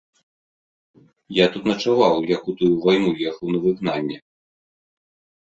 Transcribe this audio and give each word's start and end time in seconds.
Я 1.37 1.45
тут 1.55 1.63
начаваў, 1.71 2.15
як 2.37 2.49
у 2.53 2.57
тую 2.63 2.71
вайну 2.87 3.11
ехаў 3.29 3.47
на 3.59 3.63
выгнанне. 3.69 4.17